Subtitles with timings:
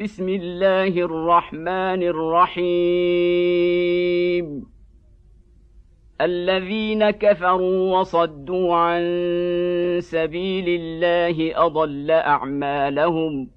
[0.00, 2.66] بسم الله الرحمن الرحيم.
[6.20, 9.02] الذين كفروا وصدوا عن
[10.00, 13.50] سبيل الله أضل أعمالهم.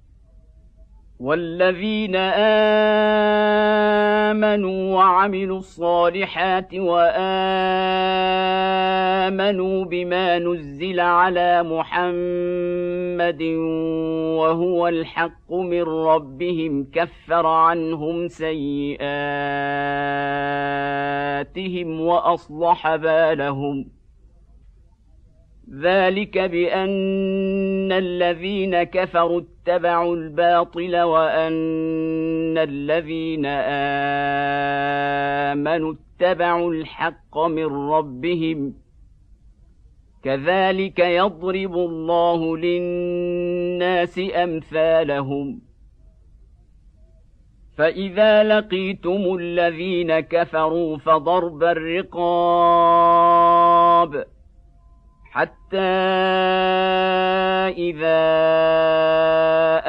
[1.20, 2.16] والذين
[4.36, 6.74] آمنوا وعملوا الصالحات
[9.34, 13.42] وامنوا بما نزل على محمد
[14.38, 19.00] وهو الحق من ربهم كفر عنهم سيئاتهم
[22.00, 23.86] واصلح بالهم
[25.80, 33.46] ذلك بان الذين كفروا اتبعوا الباطل وان الذين
[35.56, 38.83] امنوا اتبعوا الحق من ربهم
[40.24, 45.60] كذلك يضرب الله للناس أمثالهم.
[47.78, 52.14] فإذا لقيتم الذين كفروا فضرب الرقاب
[55.30, 55.78] حتى
[57.76, 58.33] إذا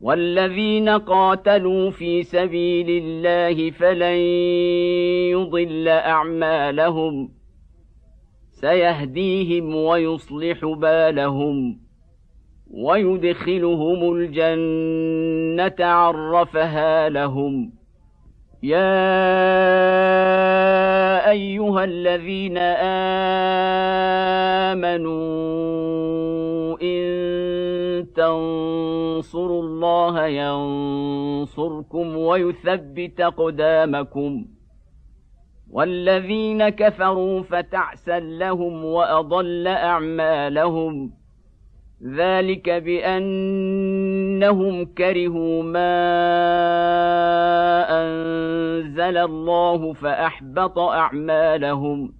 [0.00, 4.16] والذين قاتلوا في سبيل الله فلن
[5.30, 7.28] يضل أعمالهم
[8.50, 11.80] سيهديهم ويصلح بالهم
[12.70, 17.72] ويدخلهم الجنة عرفها لهم
[18.62, 19.10] يا
[21.30, 22.58] أيها الذين
[24.68, 25.99] آمنوا
[28.16, 34.46] تنصروا الله ينصركم ويثبت أقدامكم.
[35.70, 41.12] والذين كفروا فتعسا لهم وأضل أعمالهم.
[42.16, 43.24] ذلك بأنهم
[44.84, 46.00] كرهوا ما
[47.90, 52.19] أنزل الله فأحبط أعمالهم.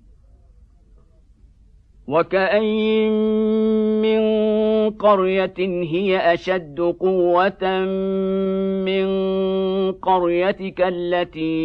[2.07, 3.11] وكاين
[4.01, 4.21] من
[4.89, 7.85] قريه هي اشد قوه
[8.85, 9.07] من
[9.91, 11.61] قريتك التي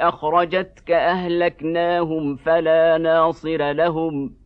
[0.00, 4.45] اخرجتك اهلكناهم فلا ناصر لهم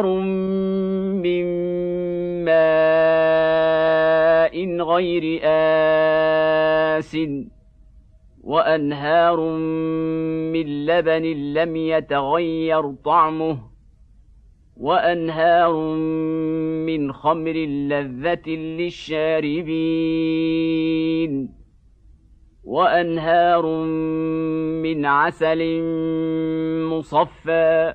[0.00, 0.20] انهار
[1.22, 1.44] من
[2.44, 3.74] ماء
[4.82, 7.16] غير آس
[8.42, 9.40] وأنهار
[10.52, 11.22] من لبن
[11.54, 13.58] لم يتغير طعمه
[14.76, 15.94] وأنهار
[16.86, 17.52] من خمر
[17.90, 19.70] لذة للشاربين
[22.64, 23.66] وأنهار
[24.82, 25.82] من عسل
[26.88, 27.94] مصفى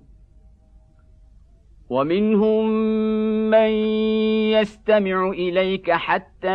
[1.91, 2.69] ومنهم
[3.49, 3.69] من
[4.55, 6.47] يستمع إليك حتى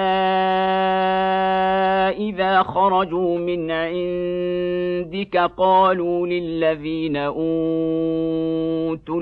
[2.16, 7.46] إذا خرجوا من عندك قالوا للذين أوتوا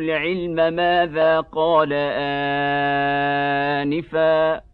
[0.01, 1.93] العلم ماذا قال
[3.83, 4.74] آنفا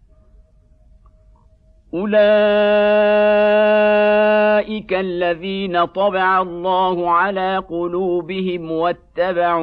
[1.94, 2.20] اولئك
[4.92, 9.60] الذين طبع الله على قلوبهم واتبعوا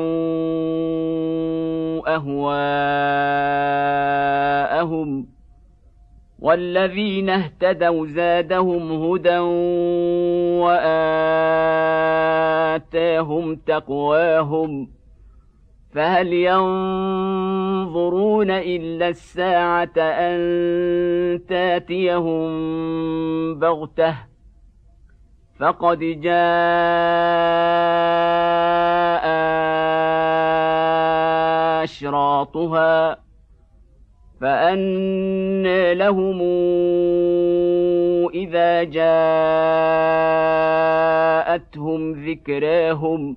[2.16, 2.58] اهواءهم
[6.40, 9.38] والذين اهتدوا زادهم هدى
[12.78, 14.88] واتاهم تقواهم
[15.98, 17.98] فهل ينظرون
[18.52, 22.50] إلا الساعة أن تاتيهم
[23.60, 24.16] بغتة؟
[25.60, 26.38] فقد جاء
[31.84, 33.18] أشراطها
[34.42, 36.42] فانى لهم
[38.34, 39.12] إذا جاءتهم
[42.30, 43.37] ذكراهم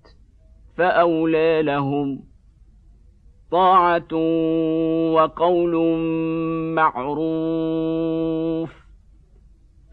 [0.77, 2.23] فأولى لهم
[3.51, 4.15] طاعة
[5.13, 5.97] وقول
[6.75, 8.71] معروف.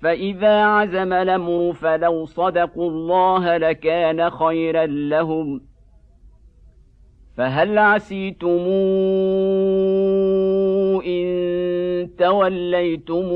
[0.02, 5.60] فإذا عزم الأمر فلو صدقوا الله لكان خيرا لهم.
[7.36, 8.66] فهل عسيتم
[11.06, 13.28] إن توليتم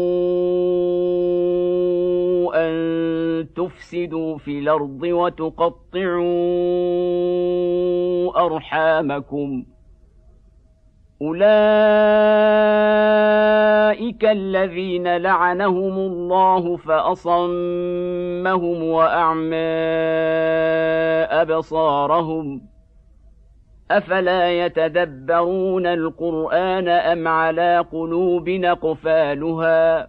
[3.56, 6.22] تفسدوا في الأرض وتقطعوا
[8.46, 9.64] أرحامكم.
[11.22, 11.43] أولئك
[14.25, 17.22] الذين لعنهم الله فأصمهم
[18.82, 19.56] وأعمى
[21.31, 22.72] أبصارهم.
[23.90, 30.08] أفلا يتدبرون القرآن أم على قلوب نقفالها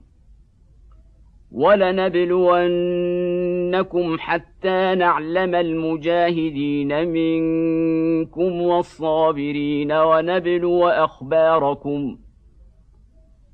[1.51, 12.17] ولنبلونكم حتى نعلم المجاهدين منكم والصابرين ونبلو أخباركم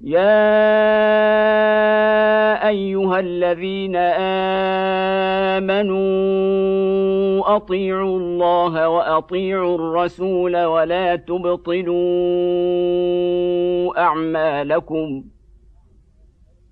[0.00, 0.38] يا
[2.68, 3.96] ايها الذين
[5.56, 5.96] امنوا
[7.56, 11.98] اطيعوا الله واطيعوا الرسول ولا تبطلوا
[14.00, 15.24] اعمالكم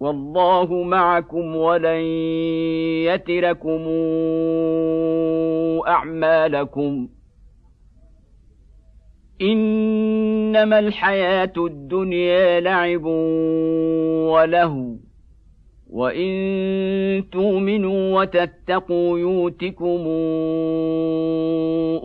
[0.00, 2.00] والله معكم ولن
[3.06, 3.84] يتركم
[5.88, 7.08] أعمالكم.
[9.42, 13.04] إنما الحياة الدنيا لعب
[14.32, 14.96] وله.
[15.90, 20.06] وإن تؤمنوا وتتقوا يؤتكم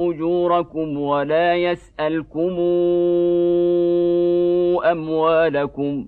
[0.10, 2.60] أجوركم ولا يسألكم
[4.92, 6.08] أموالكم.